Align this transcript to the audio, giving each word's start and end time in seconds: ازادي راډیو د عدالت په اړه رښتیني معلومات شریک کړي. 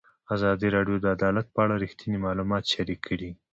ازادي 0.35 0.67
راډیو 0.75 0.97
د 1.01 1.05
عدالت 1.15 1.47
په 1.51 1.59
اړه 1.65 1.75
رښتیني 1.83 2.17
معلومات 2.25 2.63
شریک 2.73 2.99
کړي. 3.07 3.29